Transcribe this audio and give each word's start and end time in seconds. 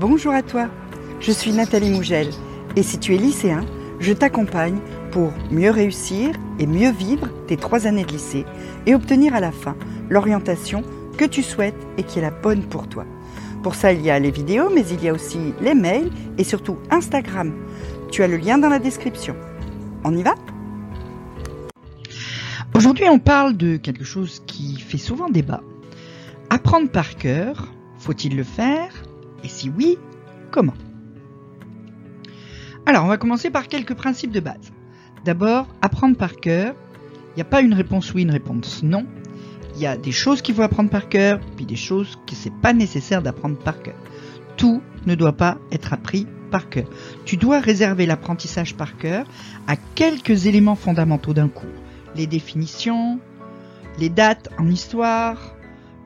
Bonjour 0.00 0.32
à 0.32 0.44
toi, 0.44 0.68
je 1.18 1.32
suis 1.32 1.50
Nathalie 1.50 1.90
Mougel 1.90 2.28
et 2.76 2.84
si 2.84 3.00
tu 3.00 3.16
es 3.16 3.18
lycéen, 3.18 3.66
je 3.98 4.12
t'accompagne 4.12 4.78
pour 5.10 5.32
mieux 5.50 5.72
réussir 5.72 6.36
et 6.60 6.68
mieux 6.68 6.92
vivre 6.92 7.26
tes 7.48 7.56
trois 7.56 7.88
années 7.88 8.04
de 8.04 8.12
lycée 8.12 8.46
et 8.86 8.94
obtenir 8.94 9.34
à 9.34 9.40
la 9.40 9.50
fin 9.50 9.74
l'orientation 10.08 10.84
que 11.16 11.24
tu 11.24 11.42
souhaites 11.42 11.74
et 11.96 12.04
qui 12.04 12.20
est 12.20 12.22
la 12.22 12.30
bonne 12.30 12.62
pour 12.62 12.88
toi. 12.88 13.06
Pour 13.64 13.74
ça, 13.74 13.92
il 13.92 14.00
y 14.00 14.08
a 14.08 14.20
les 14.20 14.30
vidéos, 14.30 14.70
mais 14.72 14.86
il 14.88 15.02
y 15.02 15.08
a 15.08 15.12
aussi 15.12 15.52
les 15.60 15.74
mails 15.74 16.12
et 16.38 16.44
surtout 16.44 16.76
Instagram. 16.92 17.52
Tu 18.12 18.22
as 18.22 18.28
le 18.28 18.36
lien 18.36 18.56
dans 18.56 18.68
la 18.68 18.78
description. 18.78 19.34
On 20.04 20.16
y 20.16 20.22
va? 20.22 20.36
Aujourd'hui, 22.72 23.06
on 23.10 23.18
parle 23.18 23.56
de 23.56 23.76
quelque 23.76 24.04
chose 24.04 24.44
qui 24.46 24.78
fait 24.78 24.96
souvent 24.96 25.28
débat. 25.28 25.64
Apprendre 26.50 26.88
par 26.88 27.16
cœur, 27.16 27.66
faut-il 27.98 28.36
le 28.36 28.44
faire? 28.44 28.92
Et 29.44 29.48
si 29.48 29.70
oui, 29.70 29.98
comment? 30.50 30.74
Alors, 32.86 33.04
on 33.04 33.08
va 33.08 33.18
commencer 33.18 33.50
par 33.50 33.68
quelques 33.68 33.94
principes 33.94 34.32
de 34.32 34.40
base. 34.40 34.72
D'abord, 35.24 35.66
apprendre 35.82 36.16
par 36.16 36.36
cœur. 36.36 36.74
Il 37.32 37.36
n'y 37.36 37.42
a 37.42 37.44
pas 37.44 37.60
une 37.60 37.74
réponse 37.74 38.14
oui, 38.14 38.22
une 38.22 38.30
réponse 38.30 38.82
non. 38.82 39.06
Il 39.74 39.82
y 39.82 39.86
a 39.86 39.96
des 39.96 40.12
choses 40.12 40.42
qu'il 40.42 40.54
faut 40.54 40.62
apprendre 40.62 40.90
par 40.90 41.08
cœur, 41.08 41.38
puis 41.56 41.66
des 41.66 41.76
choses 41.76 42.18
que 42.26 42.34
c'est 42.34 42.52
pas 42.52 42.72
nécessaire 42.72 43.22
d'apprendre 43.22 43.58
par 43.58 43.82
cœur. 43.82 43.94
Tout 44.56 44.82
ne 45.06 45.14
doit 45.14 45.36
pas 45.36 45.58
être 45.70 45.92
appris 45.92 46.26
par 46.50 46.68
cœur. 46.68 46.86
Tu 47.24 47.36
dois 47.36 47.60
réserver 47.60 48.06
l'apprentissage 48.06 48.74
par 48.74 48.96
cœur 48.96 49.26
à 49.66 49.76
quelques 49.76 50.46
éléments 50.46 50.74
fondamentaux 50.74 51.34
d'un 51.34 51.48
cours. 51.48 51.68
Les 52.16 52.26
définitions, 52.26 53.20
les 53.98 54.08
dates 54.08 54.48
en 54.58 54.66
histoire, 54.66 55.54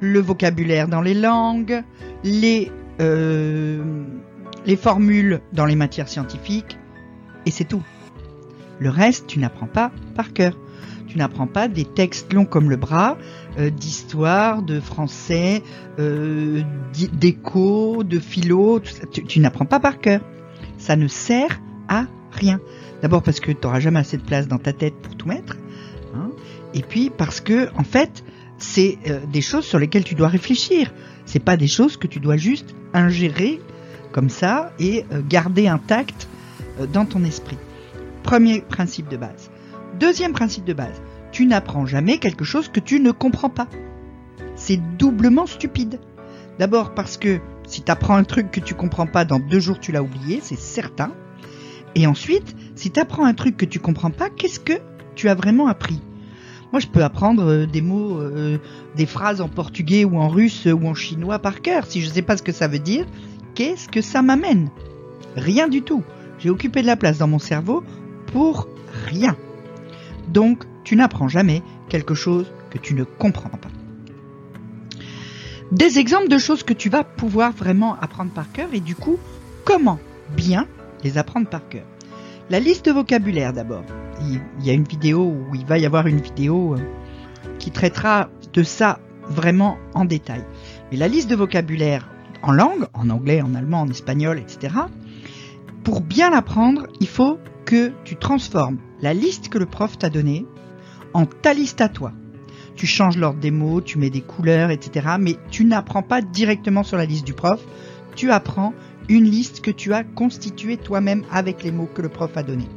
le 0.00 0.20
vocabulaire 0.20 0.88
dans 0.88 1.00
les 1.00 1.14
langues, 1.14 1.82
les, 2.24 2.72
euh, 3.02 3.82
les 4.64 4.76
formules 4.76 5.40
dans 5.52 5.66
les 5.66 5.76
matières 5.76 6.08
scientifiques, 6.08 6.78
et 7.46 7.50
c'est 7.50 7.64
tout. 7.64 7.82
Le 8.78 8.90
reste, 8.90 9.26
tu 9.26 9.38
n'apprends 9.38 9.66
pas 9.66 9.90
par 10.14 10.32
cœur. 10.32 10.56
Tu 11.08 11.18
n'apprends 11.18 11.46
pas 11.46 11.68
des 11.68 11.84
textes 11.84 12.32
longs 12.32 12.46
comme 12.46 12.70
le 12.70 12.76
bras, 12.76 13.18
euh, 13.58 13.70
d'histoire, 13.70 14.62
de 14.62 14.80
français, 14.80 15.62
euh, 15.98 16.62
de 16.94 18.18
philo, 18.18 18.80
Tu, 18.80 19.40
n'apprends 19.40 19.66
pas 19.66 19.78
par 19.78 19.98
cœur. 19.98 20.22
Ça 20.78 20.96
ne 20.96 21.08
sert 21.08 21.60
à 21.88 22.06
rien. 22.30 22.60
D'abord 23.02 23.22
parce 23.22 23.40
que 23.40 23.52
tu 23.52 23.58
n'auras 23.62 23.80
jamais 23.80 24.00
assez 24.00 24.16
de 24.16 24.22
place 24.22 24.48
dans 24.48 24.58
ta 24.58 24.72
tête 24.72 24.94
pour 24.94 25.16
tout 25.16 25.28
mettre. 25.28 25.56
Hein, 26.14 26.30
et 26.72 26.82
puis 26.82 27.10
parce 27.10 27.40
que, 27.40 27.68
en 27.76 27.84
fait, 27.84 28.24
c'est 28.62 28.98
euh, 29.08 29.20
des 29.26 29.40
choses 29.40 29.64
sur 29.64 29.78
lesquelles 29.78 30.04
tu 30.04 30.14
dois 30.14 30.28
réfléchir. 30.28 30.92
C'est 31.26 31.44
pas 31.44 31.56
des 31.56 31.66
choses 31.66 31.96
que 31.96 32.06
tu 32.06 32.20
dois 32.20 32.36
juste 32.36 32.74
ingérer 32.94 33.60
comme 34.12 34.28
ça 34.28 34.72
et 34.78 35.06
garder 35.28 35.68
intactes 35.68 36.28
dans 36.92 37.06
ton 37.06 37.24
esprit. 37.24 37.56
Premier 38.22 38.60
principe 38.60 39.08
de 39.08 39.16
base. 39.16 39.50
Deuxième 39.98 40.32
principe 40.32 40.64
de 40.64 40.74
base, 40.74 41.00
tu 41.30 41.46
n'apprends 41.46 41.86
jamais 41.86 42.18
quelque 42.18 42.44
chose 42.44 42.68
que 42.68 42.80
tu 42.80 43.00
ne 43.00 43.10
comprends 43.10 43.48
pas. 43.48 43.68
C'est 44.54 44.80
doublement 44.98 45.46
stupide. 45.46 45.98
D'abord 46.58 46.94
parce 46.94 47.16
que 47.16 47.40
si 47.66 47.82
tu 47.82 47.90
apprends 47.90 48.16
un 48.16 48.24
truc 48.24 48.50
que 48.50 48.60
tu 48.60 48.74
comprends 48.74 49.06
pas, 49.06 49.24
dans 49.24 49.38
deux 49.38 49.60
jours 49.60 49.80
tu 49.80 49.92
l'as 49.92 50.02
oublié, 50.02 50.40
c'est 50.42 50.58
certain. 50.58 51.12
Et 51.94 52.06
ensuite, 52.06 52.54
si 52.74 52.90
tu 52.90 53.00
apprends 53.00 53.24
un 53.24 53.34
truc 53.34 53.56
que 53.56 53.64
tu 53.64 53.78
comprends 53.78 54.10
pas, 54.10 54.28
qu'est-ce 54.28 54.60
que 54.60 54.74
tu 55.14 55.28
as 55.28 55.34
vraiment 55.34 55.68
appris? 55.68 56.00
Moi, 56.72 56.80
je 56.80 56.86
peux 56.86 57.04
apprendre 57.04 57.44
euh, 57.44 57.66
des 57.66 57.82
mots, 57.82 58.18
euh, 58.18 58.58
des 58.96 59.04
phrases 59.04 59.42
en 59.42 59.48
portugais 59.48 60.06
ou 60.06 60.18
en 60.18 60.28
russe 60.28 60.66
ou 60.66 60.86
en 60.86 60.94
chinois 60.94 61.38
par 61.38 61.60
cœur. 61.60 61.84
Si 61.86 62.00
je 62.00 62.08
ne 62.08 62.14
sais 62.14 62.22
pas 62.22 62.36
ce 62.38 62.42
que 62.42 62.52
ça 62.52 62.66
veut 62.66 62.78
dire, 62.78 63.06
qu'est-ce 63.54 63.88
que 63.88 64.00
ça 64.00 64.22
m'amène? 64.22 64.70
Rien 65.36 65.68
du 65.68 65.82
tout. 65.82 66.02
J'ai 66.38 66.48
occupé 66.48 66.80
de 66.80 66.86
la 66.86 66.96
place 66.96 67.18
dans 67.18 67.28
mon 67.28 67.38
cerveau 67.38 67.84
pour 68.32 68.68
rien. 69.06 69.36
Donc, 70.28 70.64
tu 70.82 70.96
n'apprends 70.96 71.28
jamais 71.28 71.62
quelque 71.90 72.14
chose 72.14 72.50
que 72.70 72.78
tu 72.78 72.94
ne 72.94 73.04
comprends 73.04 73.50
pas. 73.50 73.68
Des 75.72 75.98
exemples 75.98 76.28
de 76.28 76.38
choses 76.38 76.62
que 76.62 76.72
tu 76.72 76.88
vas 76.88 77.04
pouvoir 77.04 77.52
vraiment 77.52 77.98
apprendre 78.00 78.30
par 78.30 78.50
cœur 78.50 78.68
et 78.72 78.80
du 78.80 78.94
coup, 78.94 79.18
comment 79.64 79.98
bien 80.34 80.66
les 81.04 81.18
apprendre 81.18 81.48
par 81.48 81.68
cœur? 81.68 81.84
La 82.50 82.60
liste 82.60 82.86
de 82.86 82.92
vocabulaire 82.92 83.52
d'abord. 83.52 83.84
Il 84.58 84.64
y 84.64 84.70
a 84.70 84.72
une 84.72 84.84
vidéo 84.84 85.22
où 85.22 85.54
il 85.54 85.66
va 85.66 85.78
y 85.78 85.86
avoir 85.86 86.06
une 86.06 86.20
vidéo 86.20 86.74
euh, 86.74 86.78
qui 87.58 87.70
traitera 87.70 88.28
de 88.52 88.62
ça 88.62 89.00
vraiment 89.28 89.78
en 89.94 90.04
détail. 90.04 90.44
Mais 90.90 90.96
la 90.96 91.08
liste 91.08 91.30
de 91.30 91.36
vocabulaire 91.36 92.08
en 92.42 92.52
langue, 92.52 92.86
en 92.92 93.08
anglais, 93.10 93.40
en 93.42 93.54
allemand, 93.54 93.82
en 93.82 93.88
espagnol, 93.88 94.38
etc., 94.38 94.74
pour 95.84 96.00
bien 96.00 96.30
l'apprendre, 96.30 96.86
il 97.00 97.08
faut 97.08 97.38
que 97.64 97.92
tu 98.04 98.16
transformes 98.16 98.78
la 99.00 99.14
liste 99.14 99.48
que 99.48 99.58
le 99.58 99.66
prof 99.66 99.98
t'a 99.98 100.10
donnée 100.10 100.46
en 101.14 101.26
ta 101.26 101.54
liste 101.54 101.80
à 101.80 101.88
toi. 101.88 102.12
Tu 102.76 102.86
changes 102.86 103.16
l'ordre 103.16 103.40
des 103.40 103.50
mots, 103.50 103.80
tu 103.80 103.98
mets 103.98 104.10
des 104.10 104.20
couleurs, 104.20 104.70
etc. 104.70 105.16
Mais 105.18 105.36
tu 105.50 105.64
n'apprends 105.64 106.02
pas 106.02 106.22
directement 106.22 106.82
sur 106.82 106.96
la 106.96 107.04
liste 107.04 107.26
du 107.26 107.34
prof. 107.34 107.60
Tu 108.14 108.30
apprends 108.30 108.72
une 109.08 109.24
liste 109.24 109.60
que 109.60 109.70
tu 109.70 109.92
as 109.92 110.04
constituée 110.04 110.76
toi-même 110.76 111.24
avec 111.30 111.62
les 111.62 111.72
mots 111.72 111.88
que 111.92 112.02
le 112.02 112.08
prof 112.08 112.36
a 112.36 112.42
donnés. 112.42 112.68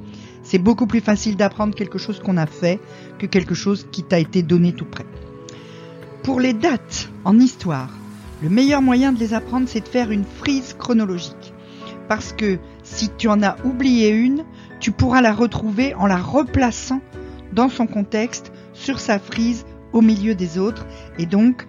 C'est 0.45 0.59
beaucoup 0.59 0.85
plus 0.85 1.01
facile 1.01 1.35
d'apprendre 1.35 1.75
quelque 1.75 1.97
chose 1.97 2.19
qu'on 2.19 2.37
a 2.37 2.45
fait 2.45 2.79
que 3.17 3.25
quelque 3.25 3.55
chose 3.55 3.87
qui 3.91 4.03
t'a 4.03 4.19
été 4.19 4.43
donné 4.43 4.73
tout 4.73 4.85
près. 4.85 5.05
Pour 6.23 6.39
les 6.39 6.53
dates 6.53 7.09
en 7.23 7.39
histoire, 7.39 7.89
le 8.43 8.49
meilleur 8.49 8.83
moyen 8.83 9.11
de 9.11 9.19
les 9.19 9.33
apprendre, 9.33 9.67
c'est 9.67 9.81
de 9.81 9.87
faire 9.87 10.11
une 10.11 10.23
frise 10.23 10.75
chronologique. 10.77 11.53
Parce 12.07 12.31
que 12.31 12.59
si 12.83 13.09
tu 13.17 13.27
en 13.27 13.41
as 13.41 13.57
oublié 13.65 14.09
une, 14.09 14.45
tu 14.79 14.91
pourras 14.91 15.21
la 15.21 15.33
retrouver 15.33 15.95
en 15.95 16.05
la 16.05 16.17
replaçant 16.17 17.01
dans 17.51 17.69
son 17.69 17.87
contexte, 17.87 18.51
sur 18.73 18.99
sa 18.99 19.17
frise, 19.17 19.65
au 19.93 20.01
milieu 20.01 20.35
des 20.35 20.59
autres. 20.59 20.85
Et 21.17 21.25
donc, 21.25 21.65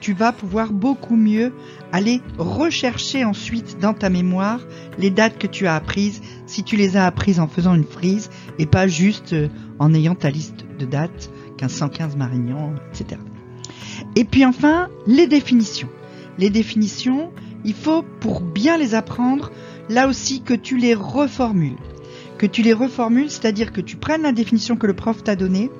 tu 0.00 0.12
vas 0.12 0.32
pouvoir 0.32 0.72
beaucoup 0.72 1.16
mieux 1.16 1.52
aller 1.92 2.20
rechercher 2.38 3.24
ensuite 3.24 3.78
dans 3.80 3.94
ta 3.94 4.10
mémoire 4.10 4.60
les 4.98 5.10
dates 5.10 5.38
que 5.38 5.46
tu 5.46 5.66
as 5.66 5.74
apprises, 5.74 6.20
si 6.46 6.64
tu 6.64 6.76
les 6.76 6.96
as 6.96 7.06
apprises 7.06 7.40
en 7.40 7.48
faisant 7.48 7.74
une 7.74 7.84
frise 7.84 8.30
et 8.58 8.66
pas 8.66 8.86
juste 8.86 9.32
euh, 9.32 9.48
en 9.78 9.94
ayant 9.94 10.14
ta 10.14 10.30
liste 10.30 10.64
de 10.78 10.86
dates, 10.86 11.30
1515 11.60 12.16
Marignan, 12.16 12.74
etc. 12.92 13.20
Et 14.16 14.24
puis 14.24 14.44
enfin, 14.44 14.88
les 15.06 15.26
définitions. 15.26 15.88
Les 16.38 16.50
définitions, 16.50 17.32
il 17.64 17.74
faut, 17.74 18.02
pour 18.20 18.40
bien 18.40 18.78
les 18.78 18.94
apprendre, 18.94 19.50
là 19.88 20.08
aussi 20.08 20.40
que 20.40 20.54
tu 20.54 20.76
les 20.78 20.94
reformules 20.94 21.76
que 22.40 22.46
tu 22.46 22.62
les 22.62 22.72
reformules, 22.72 23.30
c'est-à-dire 23.30 23.70
que 23.70 23.82
tu 23.82 23.96
prennes 23.96 24.22
la 24.22 24.32
définition 24.32 24.74
que 24.74 24.86
le 24.86 24.94
prof 24.94 25.22
t'a 25.22 25.36
donnée 25.36 25.70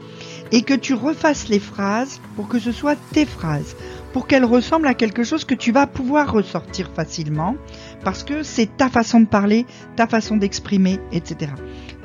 et 0.53 0.61
que 0.61 0.75
tu 0.75 0.93
refasses 0.93 1.49
les 1.49 1.59
phrases 1.59 2.21
pour 2.37 2.49
que 2.49 2.59
ce 2.59 2.71
soit 2.71 2.97
tes 3.15 3.25
phrases, 3.25 3.77
pour 4.13 4.27
qu'elles 4.27 4.45
ressemblent 4.45 4.89
à 4.89 4.95
quelque 4.95 5.23
chose 5.23 5.45
que 5.45 5.55
tu 5.55 5.73
vas 5.73 5.87
pouvoir 5.87 6.33
ressortir 6.33 6.91
facilement, 6.95 7.57
parce 8.05 8.25
que 8.25 8.43
c'est 8.43 8.77
ta 8.77 8.89
façon 8.89 9.21
de 9.21 9.27
parler, 9.27 9.67
ta 9.97 10.07
façon 10.07 10.37
d'exprimer, 10.37 10.99
etc. 11.13 11.53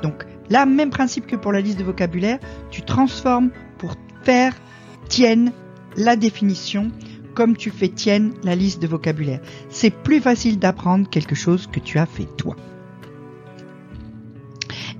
Donc 0.02 0.24
là, 0.50 0.66
même 0.66 0.90
principe 0.90 1.26
que 1.26 1.36
pour 1.36 1.52
la 1.52 1.60
liste 1.60 1.78
de 1.78 1.84
vocabulaire, 1.84 2.38
tu 2.70 2.82
transformes 2.82 3.50
pour 3.78 3.94
faire 4.22 4.54
tienne 5.08 5.52
la 5.96 6.16
définition 6.16 6.90
comme 7.34 7.56
tu 7.56 7.70
fais 7.70 7.88
tienne 7.88 8.32
la 8.42 8.56
liste 8.56 8.80
de 8.80 8.86
vocabulaire. 8.86 9.40
C'est 9.68 9.90
plus 9.90 10.20
facile 10.20 10.58
d'apprendre 10.58 11.08
quelque 11.08 11.34
chose 11.34 11.66
que 11.66 11.80
tu 11.80 11.98
as 11.98 12.06
fait 12.06 12.26
toi. 12.36 12.56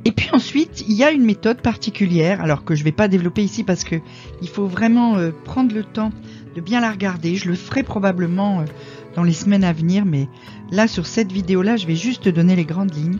Et 0.05 0.13
puis 0.13 0.29
ensuite, 0.33 0.85
il 0.87 0.95
y 0.95 1.03
a 1.03 1.11
une 1.11 1.25
méthode 1.25 1.61
particulière, 1.63 2.41
alors 2.41 2.65
que 2.65 2.77
je 2.77 2.83
ne 2.83 2.85
vais 2.85 2.93
pas 2.93 3.09
développer 3.09 3.43
ici 3.43 3.65
parce 3.65 3.83
que 3.83 3.97
il 4.41 4.49
faut 4.49 4.67
vraiment 4.67 5.17
euh, 5.17 5.33
prendre 5.45 5.75
le 5.75 5.83
temps 5.83 6.13
de 6.57 6.63
bien 6.63 6.81
la 6.81 6.91
regarder. 6.91 7.37
Je 7.37 7.49
le 7.49 7.55
ferai 7.55 7.83
probablement 7.83 8.61
euh, 8.61 8.65
dans 9.15 9.23
les 9.23 9.35
semaines 9.35 9.63
à 9.63 9.75
venir, 9.75 10.05
mais 10.07 10.27
là 10.71 10.89
sur 10.89 11.07
cette 11.07 11.31
vidéo-là, 11.31 11.77
je 11.77 11.87
vais 11.87 11.95
juste 11.95 12.25
te 12.25 12.29
donner 12.31 12.57
les 12.57 12.65
grandes 12.65 12.95
lignes. 12.95 13.19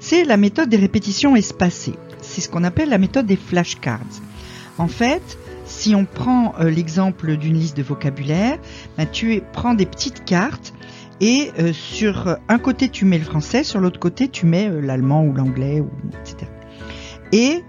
C'est 0.00 0.24
la 0.24 0.38
méthode 0.38 0.70
des 0.70 0.78
répétitions 0.78 1.36
espacées. 1.36 1.96
C'est 2.22 2.40
ce 2.40 2.48
qu'on 2.48 2.64
appelle 2.64 2.88
la 2.88 2.98
méthode 2.98 3.26
des 3.26 3.36
flashcards. 3.36 4.00
En 4.78 4.88
fait, 4.88 5.38
si 5.66 5.94
on 5.94 6.06
prend 6.06 6.54
euh, 6.58 6.70
l'exemple 6.70 7.36
d'une 7.36 7.58
liste 7.58 7.76
de 7.76 7.82
vocabulaire, 7.82 8.58
ben, 8.96 9.06
tu 9.06 9.42
prends 9.52 9.74
des 9.74 9.86
petites 9.86 10.24
cartes 10.24 10.72
et 11.20 11.50
euh, 11.58 11.74
sur 11.74 12.38
un 12.48 12.58
côté 12.58 12.88
tu 12.88 13.04
mets 13.04 13.18
le 13.18 13.24
français, 13.24 13.64
sur 13.64 13.80
l'autre 13.80 14.00
côté 14.00 14.28
tu 14.28 14.46
mets 14.46 14.70
l'allemand 14.80 15.24
ou 15.24 15.34
l'anglais, 15.34 15.82
etc. 16.22 16.50
Et 17.32 17.62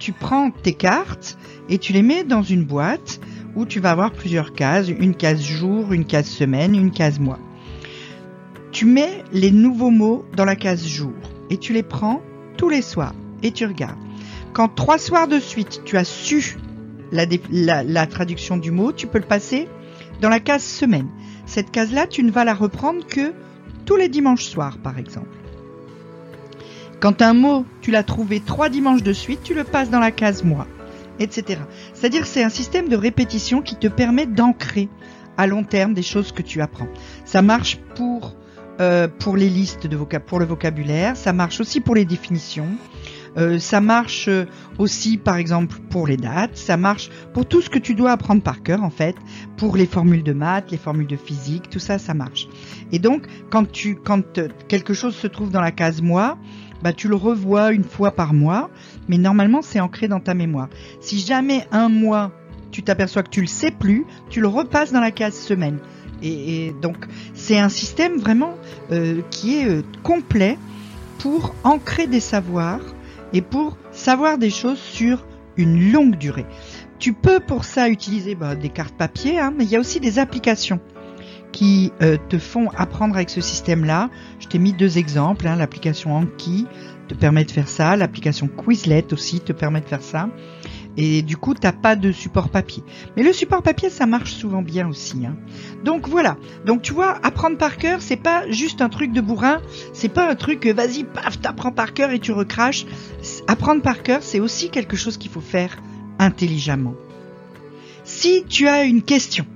tu 0.00 0.12
prends 0.12 0.50
tes 0.50 0.72
cartes 0.72 1.38
et 1.68 1.78
tu 1.78 1.92
les 1.92 2.02
mets 2.02 2.24
dans 2.24 2.42
une 2.42 2.64
boîte 2.64 3.20
où 3.56 3.66
tu 3.66 3.80
vas 3.80 3.90
avoir 3.90 4.12
plusieurs 4.12 4.52
cases, 4.52 4.88
une 4.88 5.14
case 5.14 5.42
jour, 5.42 5.92
une 5.92 6.04
case 6.04 6.26
semaine, 6.26 6.74
une 6.74 6.90
case 6.90 7.18
mois. 7.18 7.38
Tu 8.70 8.86
mets 8.86 9.22
les 9.32 9.50
nouveaux 9.50 9.90
mots 9.90 10.24
dans 10.36 10.44
la 10.44 10.56
case 10.56 10.86
jour 10.86 11.12
et 11.50 11.58
tu 11.58 11.72
les 11.72 11.82
prends 11.82 12.22
tous 12.56 12.68
les 12.68 12.82
soirs 12.82 13.14
et 13.42 13.52
tu 13.52 13.66
regardes. 13.66 13.98
Quand 14.52 14.68
trois 14.68 14.98
soirs 14.98 15.28
de 15.28 15.38
suite 15.38 15.82
tu 15.84 15.96
as 15.96 16.04
su 16.04 16.56
la, 17.12 18.06
traduction 18.06 18.56
du 18.56 18.70
mot, 18.70 18.92
tu 18.92 19.06
peux 19.06 19.18
le 19.18 19.26
passer 19.26 19.68
dans 20.20 20.28
la 20.28 20.40
case 20.40 20.62
semaine. 20.62 21.08
Cette 21.46 21.70
case-là, 21.70 22.06
tu 22.06 22.22
ne 22.22 22.30
vas 22.30 22.44
la 22.44 22.54
reprendre 22.54 23.06
que 23.06 23.32
tous 23.84 23.96
les 23.96 24.08
dimanches 24.08 24.44
soirs, 24.44 24.78
par 24.78 24.98
exemple. 24.98 25.36
Quand 27.00 27.20
un 27.20 27.34
mot, 27.34 27.66
tu 27.80 27.90
l'as 27.90 28.04
trouvé 28.04 28.40
trois 28.40 28.68
dimanches 28.68 29.02
de 29.02 29.12
suite, 29.12 29.40
tu 29.42 29.54
le 29.54 29.64
passes 29.64 29.90
dans 29.90 29.98
la 29.98 30.12
case 30.12 30.44
moi, 30.44 30.66
C'est-à-dire 31.30 32.26
c'est 32.26 32.42
un 32.42 32.48
système 32.48 32.88
de 32.88 32.96
répétition 32.96 33.62
qui 33.62 33.76
te 33.76 33.88
permet 33.88 34.26
d'ancrer 34.26 34.88
à 35.36 35.46
long 35.46 35.64
terme 35.64 35.94
des 35.94 36.02
choses 36.02 36.32
que 36.32 36.42
tu 36.42 36.60
apprends. 36.60 36.88
Ça 37.24 37.42
marche 37.42 37.78
pour 37.94 38.34
euh, 38.80 39.06
pour 39.06 39.36
les 39.36 39.50
listes 39.50 39.86
de 39.86 39.96
vocab 39.96 40.22
pour 40.22 40.40
le 40.40 40.46
vocabulaire, 40.46 41.16
ça 41.16 41.34
marche 41.34 41.60
aussi 41.60 41.80
pour 41.80 41.94
les 41.94 42.06
définitions, 42.06 42.68
euh, 43.38 43.58
ça 43.58 43.80
marche 43.80 44.28
euh, 44.28 44.44
aussi, 44.78 45.16
par 45.16 45.36
exemple, 45.36 45.78
pour 45.90 46.06
les 46.06 46.16
dates. 46.16 46.56
Ça 46.56 46.76
marche 46.76 47.10
pour 47.32 47.46
tout 47.46 47.62
ce 47.62 47.70
que 47.70 47.78
tu 47.78 47.94
dois 47.94 48.12
apprendre 48.12 48.42
par 48.42 48.62
cœur, 48.62 48.82
en 48.82 48.90
fait, 48.90 49.16
pour 49.56 49.76
les 49.76 49.86
formules 49.86 50.22
de 50.22 50.32
maths, 50.32 50.70
les 50.70 50.76
formules 50.76 51.06
de 51.06 51.16
physique, 51.16 51.70
tout 51.70 51.78
ça, 51.78 51.98
ça 51.98 52.14
marche. 52.14 52.48
Et 52.90 52.98
donc, 52.98 53.26
quand 53.50 53.70
tu, 53.70 53.96
quand 53.96 54.38
euh, 54.38 54.48
quelque 54.68 54.94
chose 54.94 55.14
se 55.14 55.26
trouve 55.26 55.50
dans 55.50 55.60
la 55.60 55.72
case 55.72 56.02
mois, 56.02 56.36
bah, 56.82 56.92
tu 56.92 57.08
le 57.08 57.16
revois 57.16 57.72
une 57.72 57.84
fois 57.84 58.10
par 58.10 58.34
mois, 58.34 58.68
mais 59.08 59.18
normalement, 59.18 59.62
c'est 59.62 59.80
ancré 59.80 60.08
dans 60.08 60.20
ta 60.20 60.34
mémoire. 60.34 60.68
Si 61.00 61.18
jamais 61.18 61.66
un 61.70 61.88
mois, 61.88 62.32
tu 62.70 62.82
t'aperçois 62.82 63.22
que 63.22 63.30
tu 63.30 63.40
le 63.40 63.46
sais 63.46 63.70
plus, 63.70 64.04
tu 64.30 64.40
le 64.40 64.48
repasses 64.48 64.92
dans 64.92 65.00
la 65.00 65.10
case 65.10 65.34
semaine. 65.34 65.78
Et, 66.24 66.72
donc, 66.80 67.06
c'est 67.34 67.58
un 67.58 67.68
système 67.68 68.18
vraiment 68.18 68.54
qui 69.30 69.58
est 69.58 69.84
complet 70.02 70.56
pour 71.18 71.52
ancrer 71.64 72.06
des 72.06 72.20
savoirs 72.20 72.80
et 73.32 73.42
pour 73.42 73.76
savoir 73.90 74.38
des 74.38 74.50
choses 74.50 74.78
sur 74.78 75.26
une 75.56 75.92
longue 75.92 76.16
durée. 76.16 76.46
Tu 76.98 77.12
peux 77.12 77.40
pour 77.40 77.64
ça 77.64 77.88
utiliser 77.88 78.34
bah, 78.34 78.54
des 78.54 78.68
cartes 78.68 78.96
papier, 78.96 79.38
hein, 79.38 79.52
mais 79.56 79.64
il 79.64 79.70
y 79.70 79.76
a 79.76 79.80
aussi 79.80 80.00
des 80.00 80.18
applications 80.18 80.80
qui 81.52 81.92
euh, 82.00 82.16
te 82.28 82.38
font 82.38 82.70
apprendre 82.76 83.14
avec 83.14 83.28
ce 83.28 83.40
système-là. 83.40 84.08
Je 84.40 84.48
t'ai 84.48 84.58
mis 84.58 84.72
deux 84.72 84.98
exemples. 84.98 85.46
Hein, 85.46 85.56
l'application 85.56 86.16
Anki 86.16 86.66
te 87.08 87.14
permet 87.14 87.44
de 87.44 87.50
faire 87.50 87.68
ça, 87.68 87.96
l'application 87.96 88.48
Quizlet 88.48 89.12
aussi 89.12 89.40
te 89.40 89.52
permet 89.52 89.80
de 89.80 89.86
faire 89.86 90.02
ça 90.02 90.28
et 90.96 91.22
du 91.22 91.36
coup 91.36 91.54
t'as 91.54 91.72
pas 91.72 91.96
de 91.96 92.12
support 92.12 92.48
papier. 92.48 92.82
Mais 93.16 93.22
le 93.22 93.32
support 93.32 93.62
papier 93.62 93.90
ça 93.90 94.06
marche 94.06 94.32
souvent 94.32 94.62
bien 94.62 94.88
aussi. 94.88 95.26
Hein. 95.26 95.36
Donc 95.84 96.08
voilà. 96.08 96.36
Donc 96.66 96.82
tu 96.82 96.92
vois, 96.92 97.18
apprendre 97.22 97.56
par 97.58 97.76
cœur 97.76 98.02
c'est 98.02 98.16
pas 98.16 98.50
juste 98.50 98.80
un 98.82 98.88
truc 98.88 99.12
de 99.12 99.20
bourrin, 99.20 99.60
c'est 99.92 100.08
pas 100.08 100.28
un 100.28 100.34
truc 100.34 100.66
vas-y 100.66 101.04
paf 101.04 101.40
t'apprends 101.40 101.72
par 101.72 101.94
cœur 101.94 102.10
et 102.10 102.18
tu 102.18 102.32
recraches. 102.32 102.86
Apprendre 103.46 103.82
par 103.82 104.02
cœur 104.02 104.22
c'est 104.22 104.40
aussi 104.40 104.70
quelque 104.70 104.96
chose 104.96 105.16
qu'il 105.16 105.30
faut 105.30 105.40
faire 105.40 105.76
intelligemment. 106.18 106.94
Si 108.04 108.44
tu 108.48 108.66
as 108.68 108.84
une 108.84 109.02
question 109.02 109.46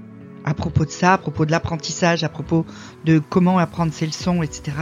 à 0.46 0.54
propos 0.54 0.84
de 0.84 0.90
ça, 0.90 1.14
à 1.14 1.18
propos 1.18 1.44
de 1.44 1.50
l'apprentissage, 1.50 2.22
à 2.22 2.28
propos 2.28 2.64
de 3.04 3.18
comment 3.18 3.58
apprendre 3.58 3.92
ses 3.92 4.06
leçons, 4.06 4.42
etc., 4.42 4.76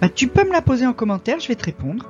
bah, 0.00 0.10
tu 0.14 0.28
peux 0.28 0.44
me 0.44 0.52
la 0.52 0.60
poser 0.60 0.86
en 0.86 0.92
commentaire, 0.92 1.40
je 1.40 1.48
vais 1.48 1.54
te 1.54 1.64
répondre. 1.64 2.08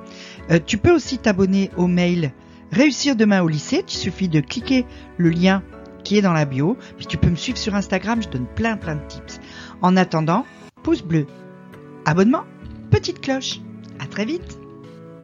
Euh, 0.51 0.59
tu 0.63 0.77
peux 0.77 0.91
aussi 0.91 1.17
t'abonner 1.17 1.71
au 1.77 1.87
mail 1.87 2.33
Réussir 2.71 3.15
demain 3.15 3.41
au 3.41 3.47
lycée, 3.47 3.83
il 3.87 3.93
suffit 3.93 4.29
de 4.29 4.39
cliquer 4.39 4.85
le 5.17 5.29
lien 5.29 5.63
qui 6.03 6.17
est 6.17 6.21
dans 6.21 6.33
la 6.33 6.45
bio, 6.45 6.77
puis 6.97 7.05
tu 7.05 7.17
peux 7.17 7.29
me 7.29 7.35
suivre 7.35 7.57
sur 7.57 7.75
Instagram, 7.75 8.21
je 8.21 8.29
donne 8.29 8.47
plein 8.55 8.77
plein 8.77 8.95
de 8.95 9.07
tips. 9.07 9.39
En 9.81 9.97
attendant, 9.97 10.45
pouce 10.83 11.01
bleu, 11.01 11.27
abonnement, 12.05 12.43
petite 12.91 13.21
cloche. 13.21 13.59
À 13.99 14.05
très 14.05 14.25
vite 14.25 14.56